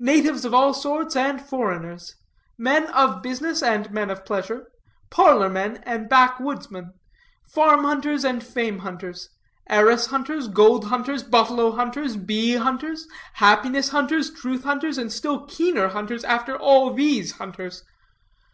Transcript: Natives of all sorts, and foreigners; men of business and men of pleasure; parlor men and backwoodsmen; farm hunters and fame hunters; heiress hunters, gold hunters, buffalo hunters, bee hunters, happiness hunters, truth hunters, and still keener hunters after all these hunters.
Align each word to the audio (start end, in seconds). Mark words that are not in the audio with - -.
Natives 0.00 0.44
of 0.44 0.52
all 0.52 0.74
sorts, 0.74 1.16
and 1.16 1.40
foreigners; 1.40 2.14
men 2.58 2.88
of 2.88 3.22
business 3.22 3.62
and 3.62 3.90
men 3.90 4.10
of 4.10 4.22
pleasure; 4.22 4.66
parlor 5.10 5.48
men 5.48 5.78
and 5.84 6.10
backwoodsmen; 6.10 6.90
farm 7.48 7.82
hunters 7.82 8.22
and 8.22 8.44
fame 8.44 8.80
hunters; 8.80 9.30
heiress 9.70 10.08
hunters, 10.08 10.48
gold 10.48 10.88
hunters, 10.88 11.22
buffalo 11.22 11.70
hunters, 11.70 12.18
bee 12.18 12.56
hunters, 12.56 13.08
happiness 13.36 13.88
hunters, 13.88 14.30
truth 14.30 14.64
hunters, 14.64 14.98
and 14.98 15.10
still 15.10 15.46
keener 15.46 15.88
hunters 15.88 16.22
after 16.24 16.54
all 16.54 16.92
these 16.92 17.32
hunters. 17.32 17.82